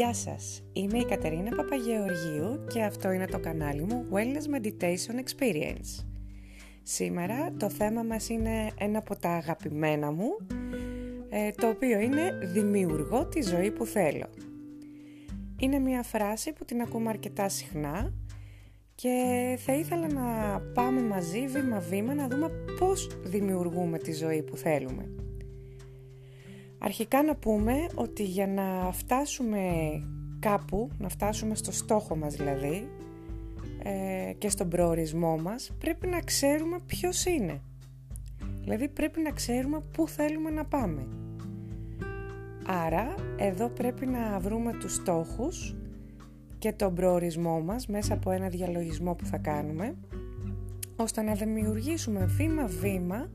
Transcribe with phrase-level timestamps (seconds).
[0.00, 6.04] Γεια σας, είμαι η Κατερίνα Παπαγεωργίου και αυτό είναι το κανάλι μου Wellness Meditation Experience.
[6.82, 10.36] Σήμερα το θέμα μας είναι ένα από τα αγαπημένα μου,
[11.28, 14.26] ε, το οποίο είναι «Δημιουργώ τη ζωή που θέλω».
[15.58, 18.12] Είναι μια φράση που την ακούμε αρκετά συχνά
[18.94, 25.19] και θα ήθελα να πάμε μαζί βήμα-βήμα να δούμε πώς δημιουργούμε τη ζωή που θέλουμε.
[26.82, 29.60] Αρχικά να πούμε ότι για να φτάσουμε
[30.38, 32.88] κάπου, να φτάσουμε στο στόχο μας δηλαδή
[33.82, 37.60] ε, και στον προορισμό μας, πρέπει να ξέρουμε ποιος είναι.
[38.62, 41.06] Δηλαδή πρέπει να ξέρουμε πού θέλουμε να πάμε.
[42.66, 45.76] Άρα εδώ πρέπει να βρούμε τους στόχους
[46.58, 49.94] και τον προορισμό μας μέσα από ένα διαλογισμό που θα κάνουμε
[50.96, 53.30] ώστε να δημιουργήσουμε βήμα-βήμα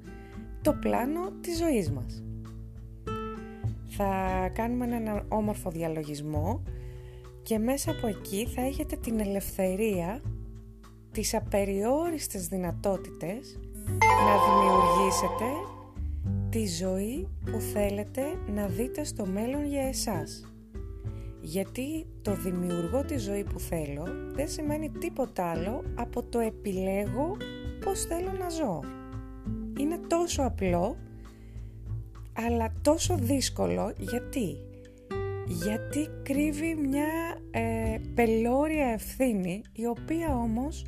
[0.62, 2.25] το πλάνο της ζωής μας
[3.98, 6.64] θα κάνουμε έναν όμορφο διαλογισμό
[7.44, 10.22] και μέσα από εκεί θα έχετε την ελευθερία
[11.12, 13.60] τις απεριόριστες δυνατότητες
[14.00, 15.46] να δημιουργήσετε
[16.50, 20.54] τη ζωή που θέλετε να δείτε στο μέλλον για εσάς.
[21.42, 27.38] Γιατί το δημιουργώ τη ζωή που θέλω δεν σημαίνει τίποτα άλλο από το επιλέγω
[27.86, 28.80] πώς θέλω να ζω.
[29.80, 30.96] Είναι τόσο απλό
[32.36, 34.58] αλλά τόσο δύσκολο γιατί;
[35.45, 37.08] Γιατί κρύβει μια
[37.52, 40.86] ε, πελώρια ευθύνη η οποία όμως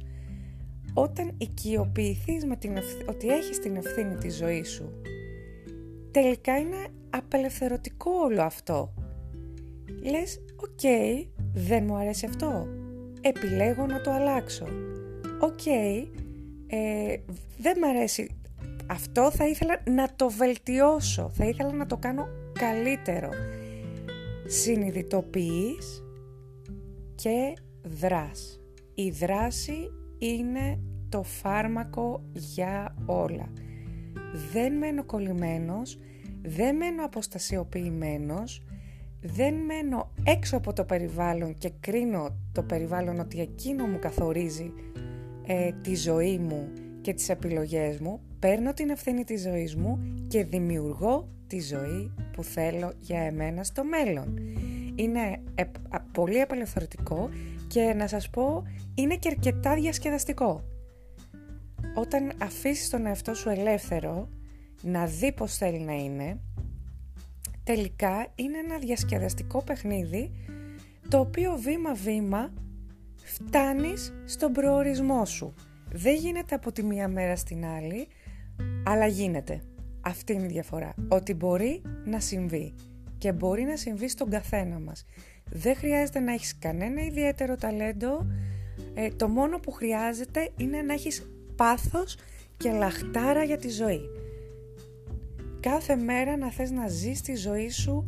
[0.93, 2.77] όταν οικειοποιηθείς με την
[3.09, 4.91] ότι έχεις την ευθύνη της ζωής σου
[6.21, 8.93] τελικά είναι απελευθερωτικό όλο αυτό.
[10.03, 10.79] Λες οκ
[11.53, 12.67] δεν μου αρέσει αυτό.
[13.21, 14.65] Επιλέγω να το αλλάξω.
[15.41, 17.17] Οκ ε,
[17.57, 18.36] δεν μου αρέσει
[18.87, 22.27] αυτό θα ήθελα να το βελτιώσω, θα ήθελα να το κάνω
[22.59, 23.29] καλύτερο.
[24.47, 26.03] Συνειδητοποιείς
[27.15, 28.61] και δρας.
[28.93, 30.79] Η δράση είναι
[31.09, 33.51] το φάρμακο για όλα.
[34.51, 35.99] Δεν μένω κολλημένος,
[36.41, 38.61] δεν μένω αποστασιοποιημένος,
[39.21, 44.73] δεν μένω έξω από το περιβάλλον και κρίνω το περιβάλλον ότι εκείνο μου καθορίζει
[45.45, 46.69] ε, τη ζωή μου
[47.01, 52.43] και τις επιλογές μου, παίρνω την ευθύνη της ζωής μου και δημιουργώ τη ζωή που
[52.43, 54.37] θέλω για εμένα στο μέλλον.
[54.95, 55.43] Είναι
[56.11, 57.29] πολύ απελευθερωτικό
[57.67, 58.63] και να σας πω
[58.95, 60.63] είναι και αρκετά διασκεδαστικό.
[61.95, 64.29] Όταν αφήσεις τον εαυτό σου ελεύθερο
[64.81, 66.39] να δει πως θέλει να είναι,
[67.63, 70.31] τελικά είναι ένα διασκεδαστικό παιχνίδι
[71.09, 72.53] το οποίο βήμα-βήμα
[73.23, 75.53] φτάνεις στον προορισμό σου.
[75.91, 78.07] Δεν γίνεται από τη μία μέρα στην άλλη,
[78.85, 79.61] αλλά γίνεται.
[80.01, 80.93] Αυτή είναι η διαφορά.
[81.07, 82.73] Ότι μπορεί να συμβεί
[83.17, 85.05] και μπορεί να συμβεί στον καθένα μας.
[85.49, 88.27] Δεν χρειάζεται να έχεις κανένα ιδιαίτερο ταλέντο.
[88.93, 92.17] Ε, το μόνο που χρειάζεται είναι να έχεις πάθος
[92.57, 94.01] και λαχτάρα για τη ζωή.
[95.59, 98.07] Κάθε μέρα να θες να ζεις τη ζωή σου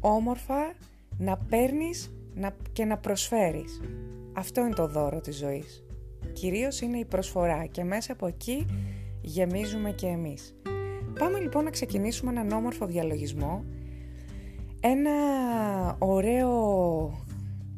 [0.00, 0.74] όμορφα,
[1.18, 3.80] να παίρνεις να, και να προσφέρεις.
[4.32, 5.84] Αυτό είναι το δώρο της ζωής.
[6.32, 8.66] Κυρίως είναι η προσφορά και μέσα από εκεί
[9.20, 10.54] γεμίζουμε και εμείς.
[11.18, 13.64] Πάμε λοιπόν να ξεκινήσουμε έναν όμορφο διαλογισμό,
[14.80, 15.10] ένα
[15.98, 17.24] ωραίο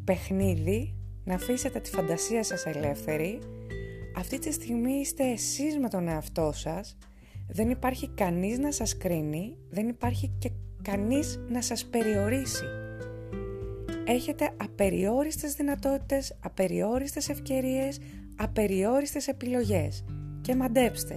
[0.05, 0.95] παιχνίδι,
[1.25, 3.39] να αφήσετε τη φαντασία σας ελεύθερη.
[4.17, 6.97] Αυτή τη στιγμή είστε εσείς με τον εαυτό σας,
[7.49, 10.51] δεν υπάρχει κανείς να σας κρίνει, δεν υπάρχει και
[10.83, 12.65] κανείς να σας περιορίσει.
[14.05, 17.99] Έχετε απεριόριστες δυνατότητες, απεριόριστες ευκαιρίες,
[18.37, 20.05] απεριόριστες επιλογές
[20.43, 21.17] και μαντέψτε.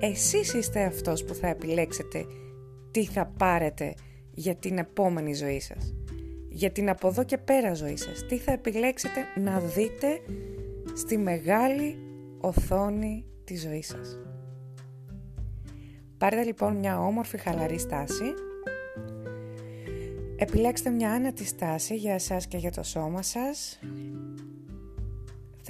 [0.00, 2.26] Εσείς είστε αυτός που θα επιλέξετε
[2.90, 3.94] τι θα πάρετε
[4.30, 5.94] για την επόμενη ζωή σας.
[6.48, 8.26] Για την από εδώ και πέρα ζωή σας.
[8.26, 10.20] Τι θα επιλέξετε να δείτε
[10.94, 11.98] στη μεγάλη
[12.40, 14.18] οθόνη της ζωής σας.
[16.18, 18.34] Πάρτε λοιπόν μια όμορφη χαλαρή στάση.
[20.36, 23.78] Επιλέξτε μια άνετη στάση για εσάς και για το σώμα σας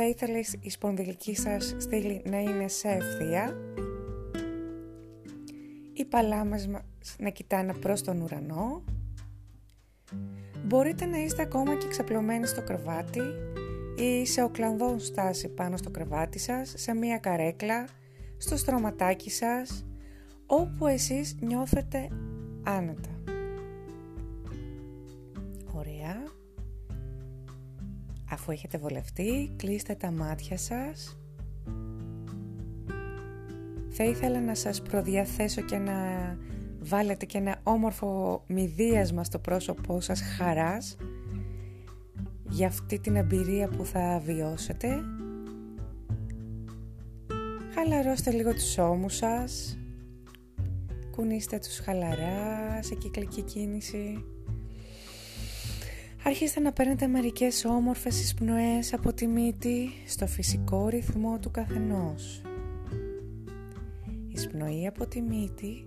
[0.01, 3.57] θα ήθελες η σπονδυλική σας στήλη να είναι σε ευθεία.
[5.93, 6.83] Οι παλάμες μας
[7.19, 8.85] να κοιτάνε προς τον ουρανό;
[10.65, 13.21] Μπορείτε να είστε ακόμα και ξαπλωμένοι στο κρεβάτι
[13.97, 17.89] ή σε οκλανδόν στάση πάνω στο κρεβάτι σας, σε μία καρέκλα,
[18.37, 19.87] στο στρωματάκι σας,
[20.47, 22.09] όπου εσείς νιώθετε
[22.63, 23.19] άνετα.
[28.49, 31.19] Αφού έχετε βολευτεί, κλείστε τα μάτια σας.
[33.89, 35.95] Θα ήθελα να σας προδιαθέσω και να
[36.81, 40.97] βάλετε και ένα όμορφο μηδίασμα στο πρόσωπό σας χαράς,
[42.49, 45.01] για αυτή την εμπειρία που θα βιώσετε.
[47.75, 49.79] Χαλαρώστε λίγο τους ώμους σας.
[51.11, 54.25] Κουνήστε τους χαλαρά σε κυκλική κίνηση.
[56.25, 62.43] Αρχίστε να παίρνετε μερικές όμορφες εισπνοές από τη μύτη στο φυσικό ρυθμό του καθενός.
[64.29, 65.85] Εισπνοή από τη μύτη.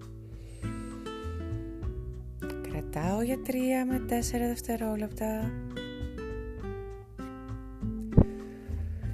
[2.61, 3.51] Κρατάω για 3
[3.87, 5.51] με 4 δευτερόλεπτα.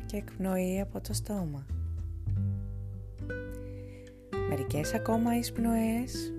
[0.05, 1.65] Και εκπνοή από το στόμα.
[4.49, 6.33] Μερικές ακόμα εισπνοές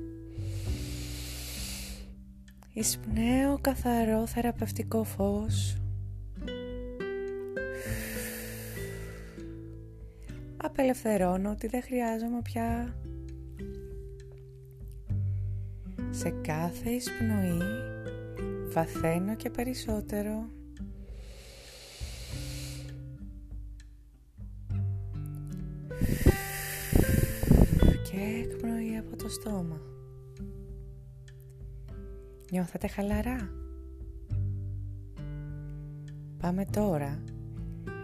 [2.78, 5.76] Εισπνέω καθαρό θεραπευτικό φως.
[10.56, 12.94] Απελευθερώνω ότι δεν χρειάζομαι πια.
[16.10, 17.58] Σε κάθε εισπνοή
[18.72, 20.48] βαθαίνω και περισσότερο.
[28.10, 29.97] Και εκπνοή από το στόμα.
[32.50, 33.50] Νιώθετε χαλαρά;
[36.38, 37.22] Πάμε τώρα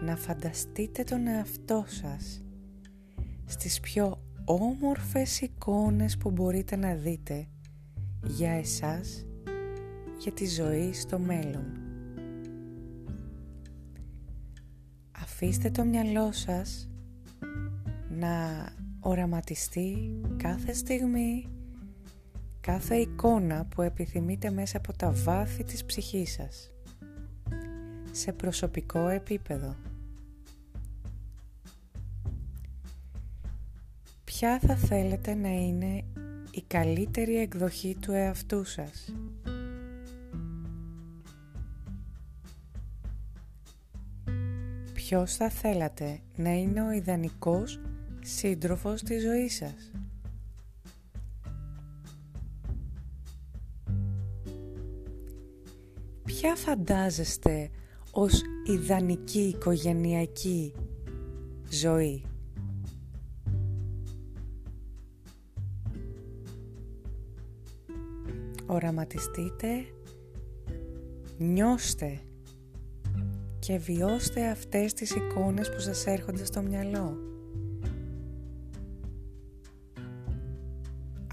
[0.01, 2.43] να φανταστείτε τον εαυτό σας
[3.45, 7.47] στις πιο όμορφες εικόνες που μπορείτε να δείτε
[8.23, 9.25] για εσάς,
[10.19, 11.65] για τη ζωή στο μέλλον.
[15.11, 16.89] Αφήστε το μυαλό σας
[18.09, 18.65] να
[18.99, 21.49] οραματιστεί κάθε στιγμή
[22.65, 26.71] κάθε εικόνα που επιθυμείτε μέσα από τα βάθη της ψυχής σας
[28.11, 29.75] σε προσωπικό επίπεδο.
[34.23, 36.03] Ποια θα θέλετε να είναι
[36.51, 39.13] η καλύτερη εκδοχή του εαυτού σας;
[44.93, 47.79] Ποιος θα θέλατε να είναι ο ιδανικός
[48.21, 49.91] σύντροφος της ζωής σας;
[56.45, 57.69] Ποια φαντάζεστε
[58.11, 60.73] ως ιδανική οικογενειακή
[61.69, 62.23] ζωή;
[68.65, 69.85] Οραματιστείτε,
[71.37, 72.19] νιώστε
[73.59, 77.17] και βιώστε αυτές τις εικόνες που σας έρχονται στο μυαλό.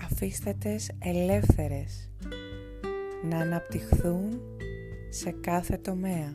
[0.05, 2.11] Αφήστε τες ελεύθερες
[3.31, 4.52] να αναπτυχθούν
[5.13, 6.35] σε κάθε τομέα.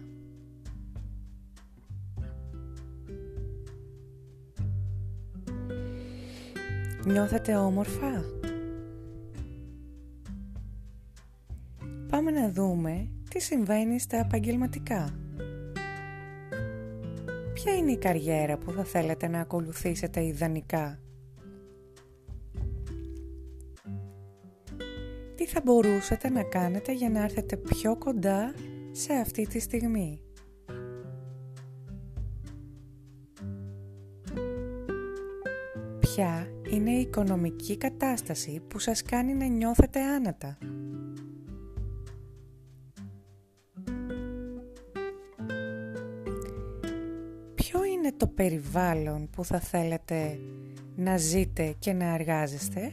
[7.06, 8.24] Νιώθετε όμορφα;
[12.10, 15.20] Πάμε να δούμε τι συμβαίνει στα επαγγελματικά.
[17.54, 21.00] Ποια είναι η καριέρα που θα θέλετε να ακολουθήσετε ιδανικά;
[25.58, 28.54] Θα μπορούσατε να κάνετε για να έρθετε πιο κοντά
[28.92, 30.22] σε αυτή τη στιγμή;
[36.00, 40.58] Ποια είναι η οικονομική κατάσταση που σας κάνει να νιώθετε άνατα.
[47.56, 50.40] Ποιο είναι το περιβάλλον που θα θέλετε
[50.96, 52.92] να ζείτε και να εργάζεστε;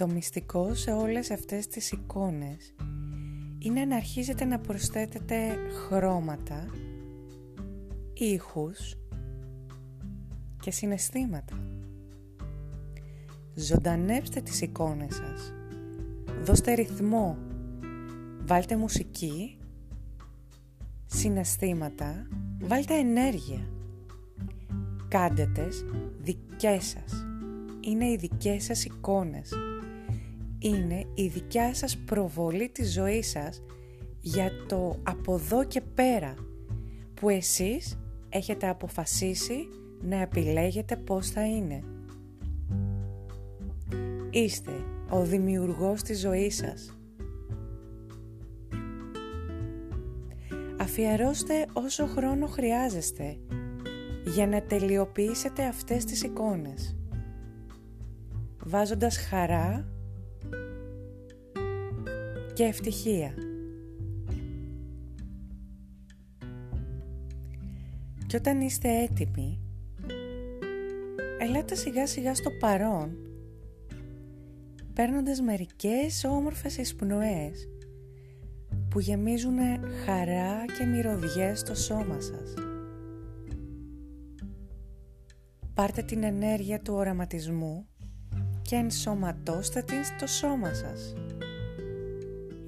[0.00, 2.74] Το μυστικό σε όλες αυτές τις εικόνες
[3.58, 6.66] είναι να αρχίζετε να προσθέτετε χρώματα,
[8.12, 8.94] ήχους
[10.60, 11.60] και συναισθήματα.
[13.54, 15.52] Ζωντανέψτε τις εικόνες σας.
[16.44, 17.38] Δώστε ρυθμό.
[18.44, 19.58] Βάλτε μουσική,
[21.06, 22.26] συναισθήματα,
[22.60, 23.70] βάλτε ενέργεια.
[25.08, 25.84] Κάντε τες
[26.20, 27.26] δικές σας.
[27.80, 29.52] Είναι οι δικές σας εικόνες
[30.60, 33.62] είναι η δικιά σας προβολή της ζωής σας
[34.20, 36.34] για το από εδώ και πέρα
[37.14, 37.98] που εσείς
[38.28, 39.68] έχετε αποφασίσει
[40.02, 41.82] να επιλέγετε πώς θα είναι.
[44.30, 44.72] Είστε
[45.10, 46.98] ο δημιουργός της ζωής σας.
[50.80, 53.36] Αφιερώστε όσο χρόνο χρειάζεστε
[54.24, 56.94] για να τελειοποιήσετε αυτές τις εικόνες
[58.64, 59.88] βάζοντας χαρά
[62.60, 63.34] και ευτυχία.
[68.26, 69.60] Και όταν είστε έτοιμοι,
[71.38, 73.16] ελάτε σιγά σιγά στο παρόν,
[74.94, 77.68] παίρνοντας μερικές όμορφες εισπνοές
[78.90, 79.58] που γεμίζουν
[80.04, 82.54] χαρά και μυρωδιές στο σώμα σας.
[85.74, 87.86] Πάρτε την ενέργεια του οραματισμού
[88.62, 91.14] και ενσωματώστε την στο σώμα σας.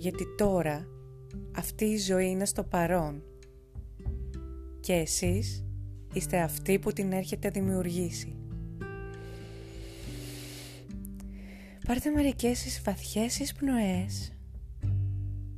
[0.03, 0.87] Γιατί τώρα
[1.57, 3.23] αυτή η ζωή είναι στο παρόν
[4.81, 5.65] και εσείς
[6.13, 8.37] είστε αυτοί που την έχετε δημιουργήσει.
[11.87, 14.33] Πάρτε μερικές βαθιές εισπνοές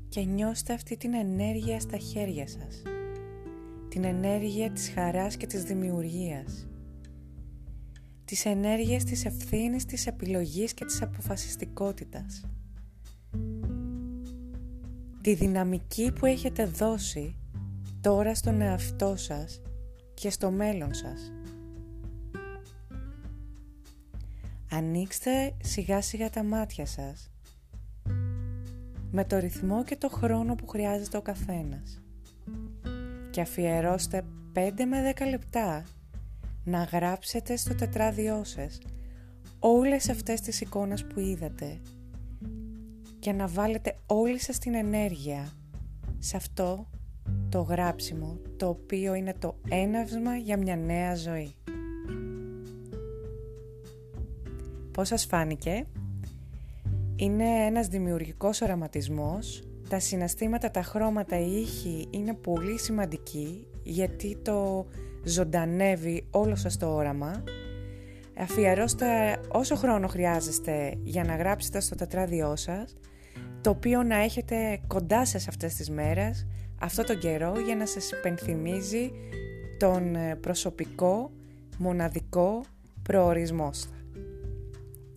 [0.08, 2.82] και νιώστε αυτή την ενέργεια στα χέρια σας.
[3.88, 6.68] Την ενέργεια της χαράς και της δημιουργίας.
[8.24, 12.44] Τις ενέργειες της ευθύνης, της επιλογής και της αποφασιστικότητας.
[15.24, 17.36] Τη δυναμική που έχετε δώσει
[18.00, 19.60] τώρα στον εαυτό σας
[20.14, 21.32] και στο μέλλον σας.
[24.70, 27.30] Ανοίξτε σιγά σιγά τα μάτια σας
[29.10, 32.02] με το ρυθμό και το χρόνο που χρειάζεται ο καθένας
[33.30, 35.84] και αφιερώστε 5 με 10 λεπτά
[36.64, 38.78] να γράψετε στο τετράδιό σας
[39.58, 41.80] όλες αυτές τις εικόνες που είδατε
[43.24, 45.52] και να βάλετε όλη σας την ενέργεια
[46.18, 46.90] σε αυτό
[47.48, 51.54] το γράψιμο το οποίο είναι το έναυσμα για μια νέα ζωή.
[54.90, 55.86] Πώς σας φάνηκε;
[57.16, 59.62] Είναι ένας δημιουργικός οραματισμός.
[59.88, 64.86] Τα συναστήματα, τα χρώματα, η ήχη είναι πολύ σημαντική γιατί το
[65.24, 67.42] ζωντανεύει όλο σας το όραμα.
[68.38, 72.96] Αφιερώστε όσο χρόνο χρειάζεστε για να γράψετε στο τετράδιό σας,
[73.64, 76.46] το οποίο να έχετε κοντά σας αυτές τις μέρες,
[76.80, 79.10] αυτό τον καιρό για να σας υπενθυμίζει
[79.78, 81.30] τον ε, προσωπικό,
[81.78, 82.64] μοναδικό
[83.02, 84.04] προορισμό σας.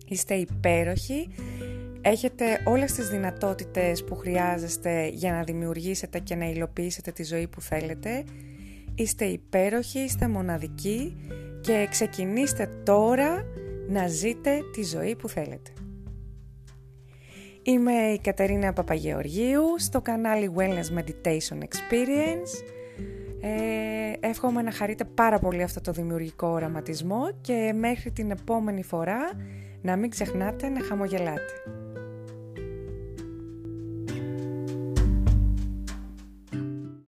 [0.06, 1.28] Είστε υπέροχοι,
[2.00, 7.60] έχετε όλες τις δυνατότητες που χρειάζεστε για να δημιουργήσετε και να υλοποιήσετε τη ζωή που
[7.60, 8.24] θέλετε.
[8.94, 11.16] Είστε υπέροχοι, είστε μοναδικοί
[11.60, 13.44] και ξεκινήστε τώρα
[13.88, 15.70] να ζείτε τη ζωή που θέλετε.
[17.68, 22.64] Είμαι η Κατερίνα Παπαγεωργίου στο κανάλι Wellness Meditation Experience.
[23.40, 29.18] Ε, εύχομαι να χαρείτε πάρα πολύ αυτό το δημιουργικό οραματισμό και μέχρι την επόμενη φορά
[29.82, 31.52] να μην ξεχνάτε να χαμογελάτε.